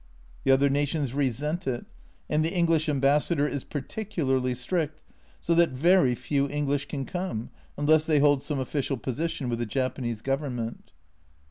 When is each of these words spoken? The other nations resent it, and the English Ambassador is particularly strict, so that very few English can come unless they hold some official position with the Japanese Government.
The 0.45 0.51
other 0.51 0.67
nations 0.67 1.13
resent 1.13 1.67
it, 1.67 1.85
and 2.27 2.43
the 2.43 2.51
English 2.51 2.89
Ambassador 2.89 3.47
is 3.47 3.63
particularly 3.63 4.55
strict, 4.55 5.03
so 5.39 5.53
that 5.53 5.69
very 5.69 6.15
few 6.15 6.49
English 6.49 6.87
can 6.87 7.05
come 7.05 7.51
unless 7.77 8.05
they 8.05 8.17
hold 8.17 8.41
some 8.41 8.57
official 8.57 8.97
position 8.97 9.47
with 9.47 9.59
the 9.59 9.67
Japanese 9.67 10.23
Government. 10.23 10.91